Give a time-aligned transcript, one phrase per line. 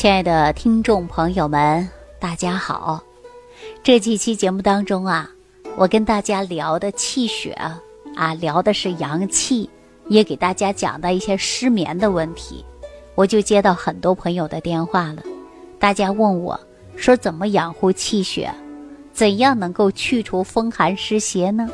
[0.00, 1.86] 亲爱的听众朋友们，
[2.18, 3.04] 大家好！
[3.82, 5.30] 这几期节目当中啊，
[5.76, 7.50] 我跟大家聊的气血
[8.16, 9.68] 啊，聊的是阳气，
[10.08, 12.64] 也给大家讲到一些失眠的问题。
[13.14, 15.22] 我就接到很多朋友的电话了，
[15.78, 16.58] 大家问我
[16.96, 18.50] 说怎么养护气血，
[19.12, 21.68] 怎样能够去除风寒湿邪呢？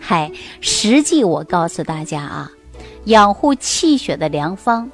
[0.00, 0.28] 嗨，
[0.60, 2.50] 实际我告诉大家啊，
[3.04, 4.90] 养护气血的良方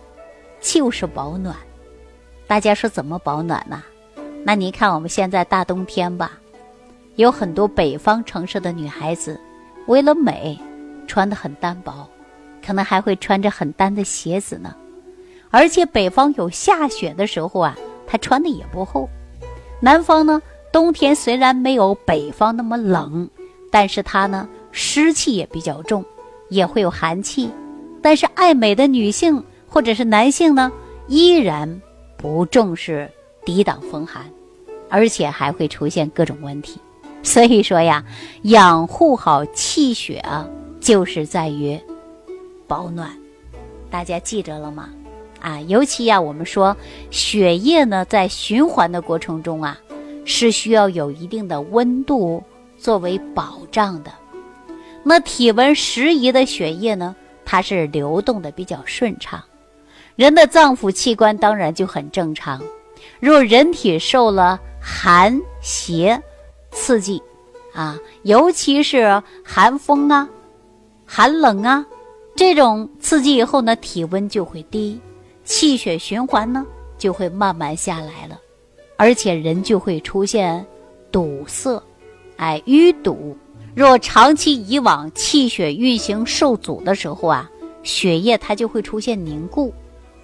[0.61, 1.57] 就是保暖。
[2.47, 3.83] 大家说怎么保暖呢？
[4.45, 6.33] 那你看我们现在大冬天吧，
[7.17, 9.41] 有很多北方城市的女孩子，
[9.87, 10.59] 为了美，
[11.07, 12.07] 穿的很单薄，
[12.65, 14.75] 可能还会穿着很单的鞋子呢。
[15.51, 17.77] 而且北方有下雪的时候啊，
[18.07, 19.09] 她穿的也不厚。
[19.81, 23.29] 南方呢，冬天虽然没有北方那么冷，
[23.71, 26.05] 但是它呢湿气也比较重，
[26.51, 27.51] 也会有寒气。
[28.03, 30.71] 但是爱美的女性或者是男性呢，
[31.09, 31.81] 依然。
[32.25, 33.07] 不重视
[33.45, 34.25] 抵挡风寒，
[34.89, 36.81] 而且还会出现各种问题。
[37.23, 38.03] 所以说呀，
[38.45, 40.49] 养护好气血啊，
[40.81, 41.79] 就是在于
[42.67, 43.11] 保暖。
[43.91, 44.89] 大家记着了吗？
[45.39, 46.75] 啊，尤其呀，我们说
[47.11, 49.79] 血液呢，在循环的过程中啊，
[50.25, 52.43] 是需要有一定的温度
[52.79, 54.11] 作为保障的。
[55.03, 59.45] 那体温适宜的血液呢，它是流动的比较顺畅。
[60.17, 62.63] 人的脏腑器官当然就很正常。
[63.21, 66.21] 若人体受了寒邪
[66.71, 67.23] 刺激，
[67.73, 70.29] 啊，尤其是寒风啊、
[71.05, 71.85] 寒冷啊
[72.37, 75.01] 这种刺激以后呢，体温就会低，
[75.45, 76.65] 气血循环呢
[76.99, 78.39] 就会慢慢下来了，
[78.97, 80.65] 而且人就会出现
[81.11, 81.83] 堵塞，
[82.37, 83.37] 哎，淤堵。
[83.75, 87.51] 若长期以往气血运行受阻的时候啊，
[87.83, 89.75] 血液它就会出现凝固。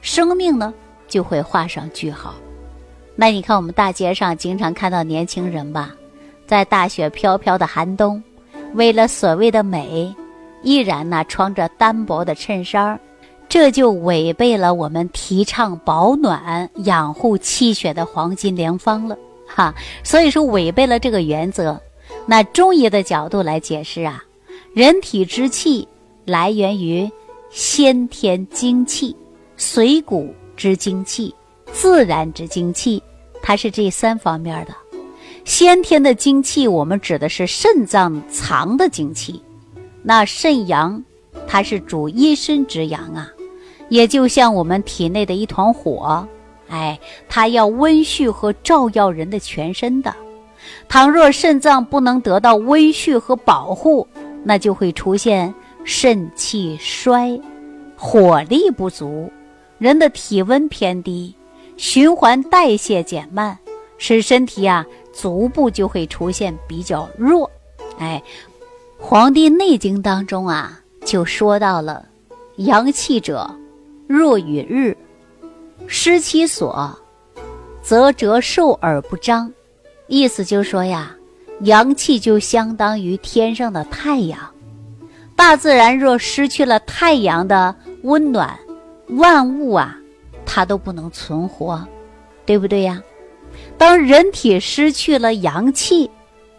[0.00, 0.72] 生命呢
[1.08, 2.34] 就会画上句号。
[3.16, 5.94] 那你看，我们大街上经常看到年轻人吧，
[6.46, 8.22] 在大雪飘飘的寒冬，
[8.74, 10.14] 为了所谓的美，
[10.62, 12.98] 依然呢穿着单薄的衬衫儿
[13.48, 19.74] 这就违背了我们提倡保暖、养护气血的黄金良方了哈。
[20.04, 21.78] 所以说，违背了这个原则。
[22.26, 24.22] 那中医的角度来解释啊，
[24.72, 25.86] 人体之气
[26.24, 27.10] 来源于
[27.50, 29.14] 先天精气。
[29.60, 31.34] 水谷之精气，
[31.70, 33.00] 自然之精气，
[33.42, 34.74] 它是这三方面的。
[35.44, 39.42] 先天的精气，我们指的是肾脏藏的精气。
[40.02, 41.04] 那肾阳，
[41.46, 43.30] 它是主一身之阳啊，
[43.90, 46.26] 也就像我们体内的一团火，
[46.70, 50.16] 哎，它要温煦和照耀人的全身的。
[50.88, 54.08] 倘若肾脏不能得到温煦和保护，
[54.42, 55.54] 那就会出现
[55.84, 57.38] 肾气衰，
[57.94, 59.30] 火力不足。
[59.80, 61.34] 人的体温偏低，
[61.78, 63.58] 循环代谢减慢，
[63.96, 67.50] 使身体啊足部就会出现比较弱。
[67.98, 68.22] 哎，
[69.02, 72.04] 《黄帝内经》当中啊就说到了，
[72.56, 73.50] 阳气者，
[74.06, 74.94] 弱与日，
[75.86, 76.94] 失其所，
[77.82, 79.50] 则折寿而不张。
[80.08, 81.16] 意思就说呀，
[81.60, 84.38] 阳气就相当于天上的太阳，
[85.34, 88.58] 大自然若失去了太阳的温暖。
[89.10, 89.96] 万物啊，
[90.46, 91.86] 它都不能存活，
[92.46, 93.02] 对不对呀？
[93.76, 96.10] 当人体失去了阳气，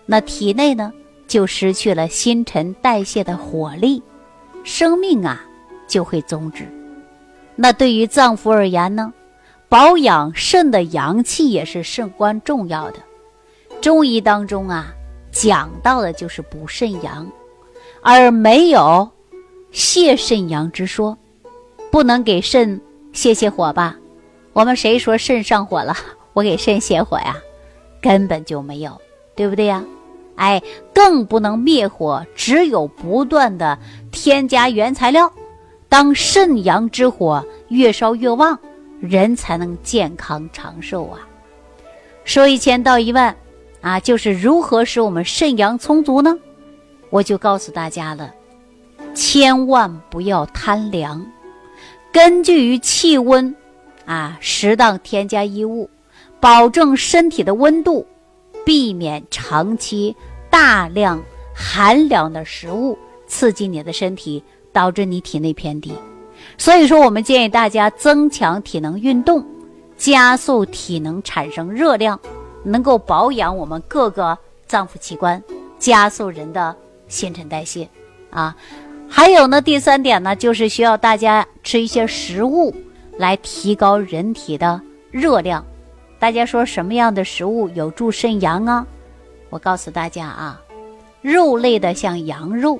[0.05, 0.91] 那体内呢
[1.27, 4.03] 就失去了新陈代谢的火力，
[4.63, 5.41] 生命啊
[5.87, 6.67] 就会终止。
[7.55, 9.13] 那对于脏腑而言呢，
[9.69, 12.97] 保养肾的阳气也是至关重要的。
[13.79, 14.93] 中医当中啊
[15.31, 17.25] 讲到的就是补肾阳，
[18.01, 19.09] 而没有
[19.71, 21.17] 泻肾阳之说。
[21.91, 22.79] 不能给肾
[23.13, 23.97] 泄泄火吧？
[24.53, 25.95] 我们谁说肾上火了？
[26.33, 27.35] 我给肾泄火呀？
[28.01, 28.99] 根本就没有，
[29.35, 29.83] 对不对呀？
[30.35, 30.61] 哎，
[30.93, 33.77] 更不能灭火，只有不断的
[34.11, 35.31] 添加原材料。
[35.87, 38.57] 当肾阳之火越烧越旺，
[39.01, 41.19] 人才能健康长寿啊！
[42.23, 43.35] 说一千道一万
[43.81, 46.35] 啊，就是如何使我们肾阳充足呢？
[47.09, 48.33] 我就告诉大家了，
[49.13, 51.23] 千万不要贪凉。
[52.11, 53.55] 根据于气温，
[54.05, 55.89] 啊，适当添加衣物，
[56.39, 58.05] 保证身体的温度，
[58.65, 60.15] 避免长期
[60.49, 61.23] 大量
[61.55, 62.97] 寒凉的食物
[63.27, 64.43] 刺激你的身体，
[64.73, 65.93] 导致你体内偏低。
[66.57, 69.45] 所以说，我们建议大家增强体能运动，
[69.95, 72.19] 加速体能产生热量，
[72.63, 74.37] 能够保养我们各个
[74.67, 75.41] 脏腑器官，
[75.79, 76.75] 加速人的
[77.07, 77.87] 新陈代谢，
[78.29, 78.53] 啊。
[79.13, 82.73] 还有呢，第三点呢，就是需要大家吃一些食物
[83.17, 84.81] 来提高人体的
[85.11, 85.63] 热量，
[86.17, 88.87] 大家说什么样的食物有助肾阳啊？
[89.49, 90.59] 我告诉大家啊，
[91.21, 92.79] 肉类的像羊肉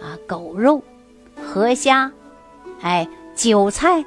[0.00, 0.82] 啊、狗肉、
[1.40, 2.10] 河虾，
[2.80, 4.04] 哎，韭菜，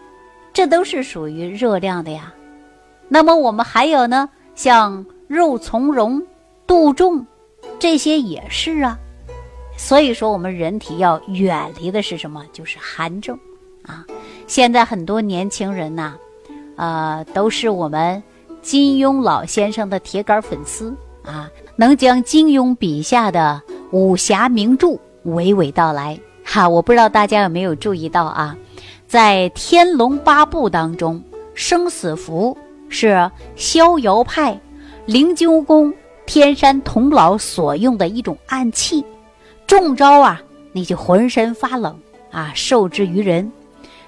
[0.51, 2.33] 这都是属于热量的呀。
[3.07, 6.21] 那么我们还有呢，像肉苁蓉、
[6.65, 7.25] 杜仲，
[7.77, 8.99] 这些也是啊。
[9.81, 12.45] 所以说，我们人体要远离的是什么？
[12.51, 13.39] 就是寒症
[13.83, 14.05] 啊。
[14.45, 16.15] 现在很多年轻人呐，
[16.75, 18.21] 呃，都是我们
[18.61, 20.93] 金庸老先生的铁杆粉丝
[21.23, 23.61] 啊，能将金庸笔下的
[23.91, 24.89] 武侠名著
[25.25, 26.19] 娓娓道来。
[26.43, 28.57] 哈，我不知道大家有没有注意到啊，
[29.07, 31.23] 在《天龙八部》当中，
[31.55, 32.55] 生死符。
[32.91, 34.59] 是逍遥派
[35.05, 35.93] 灵鹫宫
[36.25, 39.05] 天山童姥所用的一种暗器，
[39.69, 41.95] 中招啊，你就浑身发冷
[42.31, 43.51] 啊，受制于人。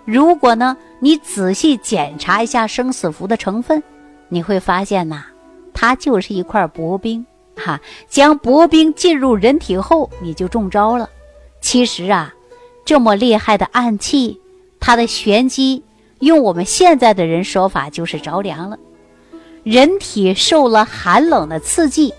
[0.06, 3.84] 如果呢，你仔细检查一下生死符的成分，
[4.28, 5.24] 你会发现呐，
[5.72, 7.24] 它就是一块薄冰。
[7.56, 7.80] 哈，
[8.10, 11.08] 将薄冰进入人体后，你就中招了。
[11.62, 12.34] 其实啊，
[12.84, 14.42] 这么厉害的暗器，
[14.80, 15.84] 它的玄机。
[16.22, 18.80] 用我们现在的人说法，就是着凉了，
[19.62, 22.12] 人体受了寒冷的刺激，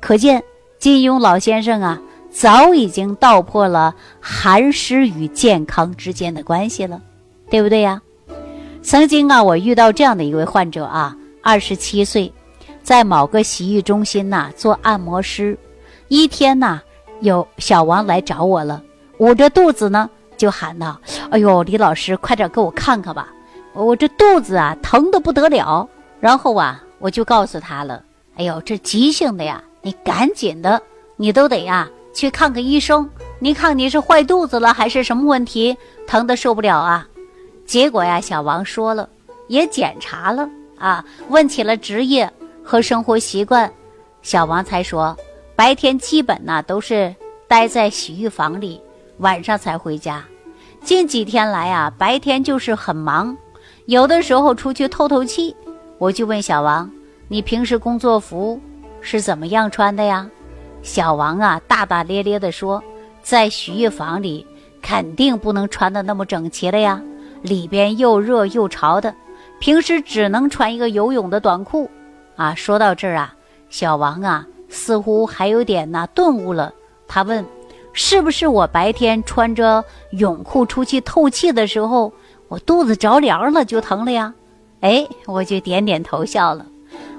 [0.00, 0.42] 可见
[0.78, 2.00] 金庸老先生啊，
[2.38, 7.00] 早已经道破了寒湿与健康之间的关系了，
[7.48, 8.02] 对不对呀？
[8.82, 12.30] 曾经啊，我遇到这样的一位患者啊，二十七岁，
[12.82, 15.58] 在某个洗浴中心呐做按摩师，
[16.08, 16.78] 一天呐，
[17.20, 18.82] 有小王来找我了，
[19.16, 21.00] 捂着肚子呢，就喊道
[21.32, 23.32] ：“哎呦，李老师，快点给我看看吧。”
[23.72, 25.88] 我这肚子啊疼的不得了，
[26.20, 28.02] 然后啊我就告诉他了，
[28.36, 30.82] 哎呦这急性的呀，你赶紧的，
[31.16, 33.06] 你都得呀去看个医生，
[33.38, 35.76] 你看你是坏肚子了还是什么问题，
[36.06, 37.06] 疼的受不了啊。
[37.66, 39.06] 结果呀小王说了，
[39.48, 40.48] 也检查了
[40.78, 42.32] 啊，问起了职业
[42.64, 43.70] 和生活习惯，
[44.22, 45.14] 小王才说
[45.54, 47.14] 白天基本呢都是
[47.46, 48.80] 待在洗浴房里，
[49.18, 50.24] 晚上才回家。
[50.82, 53.36] 近几天来啊白天就是很忙。
[53.84, 55.54] 有的时候出去透透气，
[55.98, 56.90] 我就问小王
[57.28, 58.58] ：“你平时工作服
[59.02, 60.26] 是怎么样穿的呀？”
[60.86, 62.80] 小王啊，大大咧咧地说
[63.20, 64.46] ：“在洗浴房里
[64.80, 67.02] 肯定不能穿的那么整齐了呀，
[67.42, 69.12] 里边又热又潮的，
[69.58, 71.90] 平时只能穿一个游泳的短裤。”
[72.36, 73.34] 啊，说到这儿啊，
[73.68, 76.72] 小王啊似乎还有点那顿悟了，
[77.08, 77.44] 他问
[77.92, 82.12] ：“是不是我白天穿着泳裤出去透气的时候？”
[82.46, 84.32] 我肚子着凉了就疼了呀，
[84.82, 86.64] 哎，我就点点头笑了。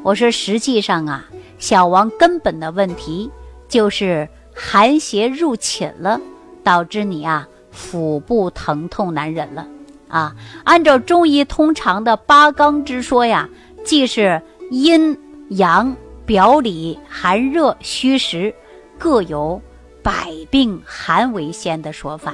[0.04, 1.26] 我说实际上啊，
[1.60, 3.30] 小王根本的问题
[3.68, 6.20] 就是寒邪入侵了，
[6.64, 9.68] 导致你啊腹部疼痛难忍了
[10.08, 10.36] 啊。
[10.64, 13.50] 按照中医通常的八纲之说呀，
[13.84, 14.42] 既是
[14.72, 15.18] 阴
[15.50, 18.54] 阳表里寒热虚实
[18.98, 19.62] 各有
[20.02, 22.34] 百病寒为先的说法。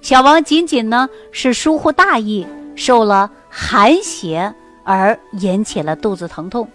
[0.00, 4.52] 小王仅仅呢是疏忽大意，受了寒邪
[4.84, 6.68] 而引起了肚子疼痛。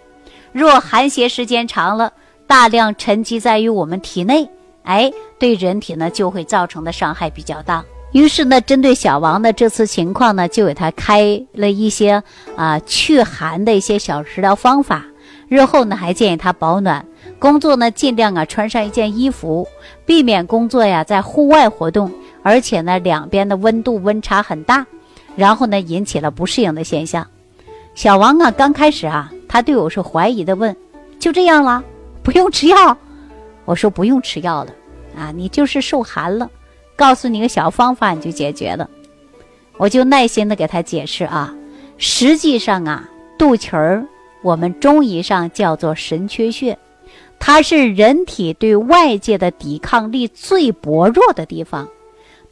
[0.50, 2.12] 若寒邪时间长了，
[2.48, 4.48] 大量沉积在于我们体内，
[4.82, 7.84] 哎，对人体呢就会造成的伤害比较大。
[8.12, 12.22] 于是呢，针对小王的这次情况呢，就给他开了一些
[12.56, 15.04] 啊祛寒的一些小食疗方法。
[15.46, 17.04] 日后呢，还建议他保暖，
[17.38, 19.68] 工作呢尽量啊穿上一件衣服，
[20.06, 22.10] 避免工作呀在户外活动。
[22.42, 24.86] 而且呢，两边的温度温差很大，
[25.36, 27.26] 然后呢，引起了不适应的现象。
[27.94, 30.74] 小王啊，刚开始啊，他对我是怀疑的，问
[31.20, 31.84] ：“就这样了，
[32.28, 32.94] 不用吃药？”
[33.64, 34.72] 我说：“不用吃药了，
[35.16, 36.50] 啊，你就是受寒了，
[36.94, 38.86] 告诉你个小方法，你就解决了。”
[39.78, 41.54] 我就耐心的给他解释啊，
[41.96, 43.08] 实际上啊，
[43.38, 44.04] 肚脐儿
[44.42, 46.78] 我们中医上叫做神阙穴，
[47.38, 51.88] 它是人体对外界的抵抗力最薄弱的地方。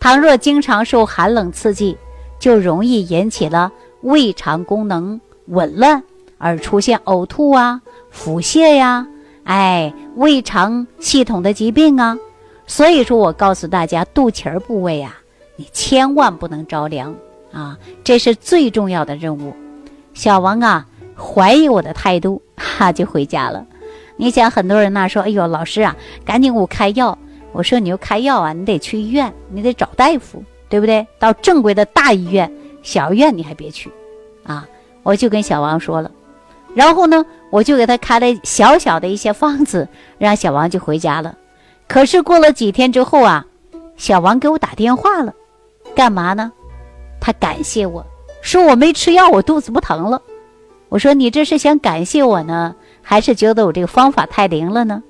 [0.00, 1.96] 倘若经常受寒冷刺激，
[2.38, 3.70] 就容易引起了
[4.02, 6.02] 胃肠功能紊乱，
[6.38, 7.80] 而出现呕吐啊、
[8.10, 9.06] 腹泻呀，
[9.46, 12.18] 哎，胃肠系统的疾病啊。
[12.66, 15.16] 所以说我告诉大家，肚脐儿部位啊，
[15.56, 17.14] 你千万不能着凉
[17.52, 19.54] 啊，这是最重要的任务。
[20.14, 20.86] 小王啊，
[21.16, 23.64] 怀疑我的态度，哈，就回家了。
[24.16, 27.16] 你想，很多人呢说，哎呦，老师啊，赶紧给我开药。
[27.52, 31.06] 我说你要开药啊，你得去医院，你得找大夫，对不对？
[31.18, 32.50] 到正规的大医院，
[32.82, 33.90] 小医院你还别去，
[34.42, 34.66] 啊！
[35.02, 36.10] 我就跟小王说了，
[36.76, 41.34] 然后呢，我就给他开了小小的一些方子，让小王就回家了。
[41.88, 43.46] 可是过了几天之后啊，
[43.96, 45.32] 小王给我打电话了，
[45.94, 46.52] 干嘛呢？
[47.18, 48.04] 他感谢我
[48.42, 50.20] 说我没吃药，我肚子不疼了。
[50.90, 55.02] 我说你这是想感谢我呢，还是觉得我这个方法太灵了呢？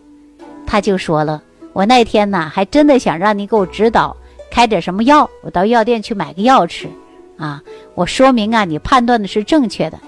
[0.68, 1.42] 他就说了，
[1.72, 4.16] 我那天呢还真的想让你给我指导
[4.52, 6.88] 开点什么药，我到药店去买个药吃。
[7.36, 7.60] 啊，
[7.96, 9.98] 我说明啊，你判断的是正确的。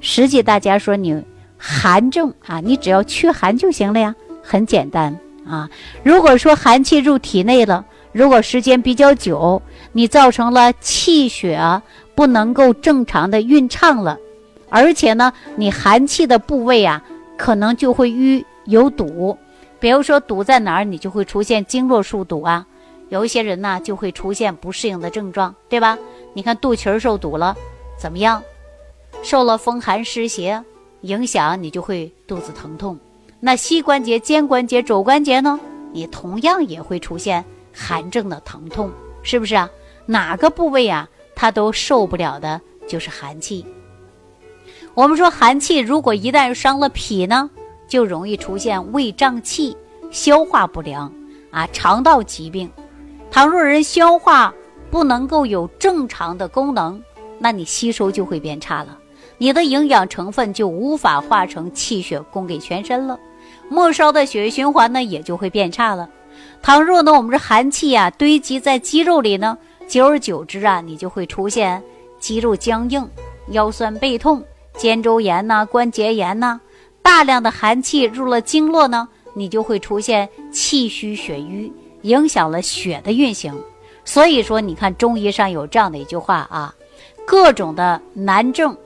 [0.00, 1.22] 实际大家说你
[1.56, 5.68] 寒症啊，你只要驱寒就行了呀，很简单啊。
[6.02, 9.60] 如果说寒气入体内了，如果时间比较久，
[9.92, 11.60] 你造成了气血
[12.14, 14.16] 不能够正常的运畅了，
[14.68, 17.02] 而且呢，你寒气的部位啊
[17.36, 19.36] 可能就会淤有堵，
[19.80, 22.66] 比如说堵在哪儿，你就会出现经络疏堵啊。
[23.08, 25.98] 有一些人呢就会出现不适应的症状，对吧？
[26.34, 27.56] 你看肚脐受堵了，
[27.98, 28.42] 怎么样？
[29.22, 30.62] 受了风寒湿邪
[31.02, 32.98] 影响，你就会肚子疼痛。
[33.40, 35.60] 那膝关节、肩关节、肘关节呢？
[35.92, 38.90] 你同样也会出现寒症的疼痛，
[39.22, 39.70] 是不是啊？
[40.06, 43.64] 哪个部位啊，它都受不了的，就是寒气。
[44.94, 47.48] 我们说寒气如果一旦伤了脾呢，
[47.86, 49.76] 就容易出现胃胀气、
[50.10, 51.12] 消化不良
[51.50, 52.70] 啊、肠道疾病。
[53.30, 54.52] 倘若人消化
[54.90, 57.00] 不能够有正常的功能，
[57.38, 58.98] 那你吸收就会变差了，
[59.38, 63.18] 你的营养成分就无法化成气血供给全身了，
[63.68, 66.08] 末梢的血液循环呢也就会变差了。
[66.60, 69.56] 倘若呢我们这寒气啊堆积在肌肉里呢，
[69.88, 71.82] 久而久之啊，你就会出现
[72.18, 73.08] 肌肉僵硬、
[73.50, 74.42] 腰酸背痛、
[74.76, 76.60] 肩周炎呐、关节炎呐。
[77.00, 81.72] 大量的寒气入了经络呢，你就会出现气虚血瘀。
[82.02, 83.52] 影响了血的运行，
[84.04, 86.72] 所以说你看中医上有这样的一句话啊，
[87.26, 88.76] 各种的难症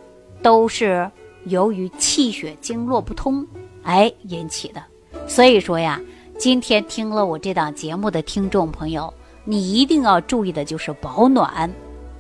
[0.43, 1.11] 都是
[1.45, 3.47] 由于气血经络不通
[3.83, 4.83] 哎引起的。
[5.27, 6.01] 所以说呀，
[6.39, 9.13] 今天听了我这档节目的听众朋友，
[9.45, 11.73] 你一定要注意的就是保暖，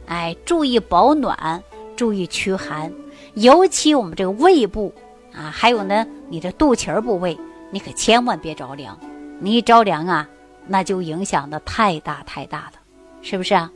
[0.07, 1.62] 哎，注意保暖，
[1.97, 2.93] 注意驱寒，
[3.35, 4.93] 尤其我们这个胃部
[5.33, 7.37] 啊，还有呢你的肚脐儿部位，
[7.71, 8.99] 你可千万别着凉，
[9.41, 10.29] 你一着凉啊。
[10.64, 12.75] 那就影响的太大太大了，
[13.21, 13.69] 是不是啊？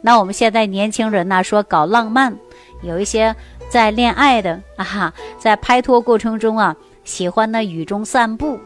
[0.00, 2.36] 那我们现在年轻人呢，说搞浪漫，
[2.82, 3.34] 有一些
[3.68, 8.58] 在恋爱的啊，在拍拖过程中啊，喜欢呢雨中散步，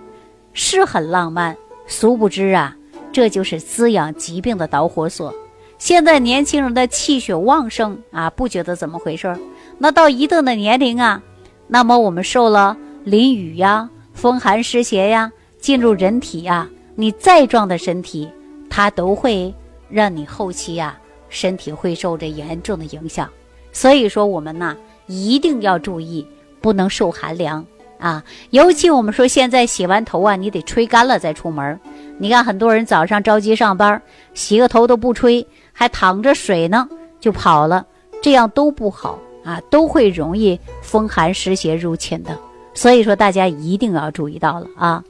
[0.52, 1.56] 是很浪漫。
[1.86, 2.76] 殊不知啊，
[3.12, 5.32] 这就是滋养疾病的导火索。
[5.78, 9.38] 现在年轻人的气血旺盛啊，不觉得怎么回事儿
[9.78, 11.22] 那到一定的年龄啊，
[11.68, 15.30] 那么我们受了淋雨呀、风寒湿邪呀，
[15.60, 16.68] 进入人体呀。
[16.98, 18.26] 你再壮的身体，
[18.70, 19.54] 它都会
[19.90, 23.28] 让你后期呀身体会受着严重的影响。
[23.76, 24.74] 所以说我们呐
[25.06, 26.26] 一定要注意，
[26.62, 27.62] 不能受寒凉
[27.98, 28.24] 啊。
[28.48, 31.78] 尤其我们说现在洗完头啊，你得吹干了再出门。
[32.16, 34.00] 你看很多人早上着急上班，
[34.32, 36.88] 洗个头都不吹，还淌着水呢
[37.20, 37.84] 就跑了，
[38.22, 42.34] 这样都不好啊，都会容易风寒湿邪入侵的。
[42.72, 45.04] 所以说大家一定要注意到了啊。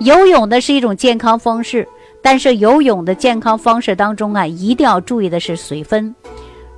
[0.00, 1.86] 游泳的是一种健康方式，
[2.20, 6.12] 但是游泳的健康方式当中啊，一定要注意的是水分，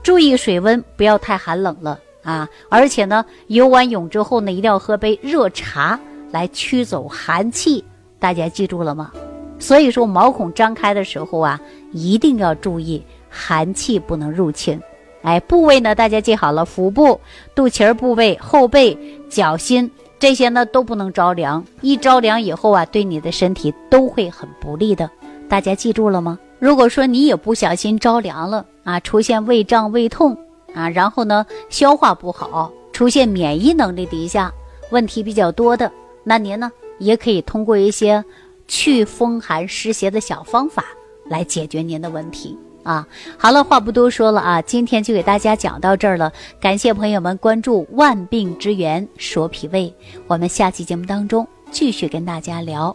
[0.03, 2.49] 注意水温不要太寒冷了啊！
[2.69, 5.99] 而且呢，游完泳之后呢，一定要喝杯热茶
[6.31, 7.85] 来驱走寒气，
[8.19, 9.13] 大家记住了吗？
[9.59, 11.61] 所以说，毛孔张开的时候啊，
[11.93, 14.81] 一定要注意寒气不能入侵。
[15.23, 17.21] 哎，部位呢，大家记好了，腹部、
[17.55, 18.97] 肚脐儿部位、后背、
[19.29, 19.91] 脚心。
[20.19, 25.11] 这些呢都不能着凉，一着凉以后啊，对你的身体都会很不利的。
[25.49, 26.39] 大家记住了吗？
[26.61, 30.37] 如果说你也不小心着凉了啊，出现胃胀、胃痛
[30.75, 34.53] 啊，然后呢消化不好，出现免疫能力低下，
[34.91, 35.91] 问题比较多的，
[36.23, 38.23] 那您呢也可以通过一些
[38.69, 40.85] 祛风寒湿邪的小方法
[41.29, 42.57] 来解决您的问题。
[42.83, 46.33] 啊，好了，话不多说了啊，今天就给大家讲到这儿了。
[46.61, 49.95] 感谢朋友们关注《万病之源说脾胃》，
[50.27, 52.95] 我们下期节目当中继续跟大家聊。